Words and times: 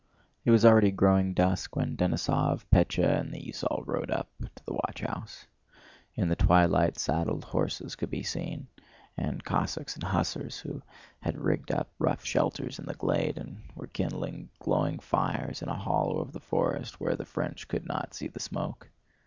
It 0.45 0.49
was 0.49 0.65
already 0.65 0.89
growing 0.89 1.35
dusk 1.35 1.75
when 1.75 1.95
Denísov, 1.95 2.65
Pétya, 2.73 3.19
and 3.19 3.31
the 3.31 3.39
esaul 3.47 3.83
rode 3.85 4.09
up 4.09 4.31
to 4.55 4.63
the 4.65 4.73
watchhouse. 4.73 5.45
In 6.15 6.27
the 6.27 6.35
twilight 6.35 6.97
saddled 6.97 7.43
horses 7.43 7.95
could 7.95 8.09
be 8.09 8.23
seen, 8.23 8.65
and 9.15 9.43
Cossacks 9.43 9.93
and 9.93 10.01
hussars 10.05 10.57
who 10.57 10.81
had 11.19 11.37
rigged 11.37 11.69
up 11.71 11.91
rough 11.99 12.25
shelters 12.25 12.79
in 12.79 12.85
the 12.87 12.95
glade 12.95 13.37
and 13.37 13.61
were 13.75 13.85
kindling 13.85 14.49
glowing 14.57 14.97
fires 14.97 15.61
in 15.61 15.69
a 15.69 15.75
hollow 15.77 16.17
of 16.17 16.31
the 16.33 16.39
forest 16.39 16.99
where 16.99 17.15
the 17.15 17.23
French 17.23 17.67
could 17.67 17.85
not 17.85 18.15
see 18.15 18.25
the 18.27 18.39
smoke. 18.39 18.89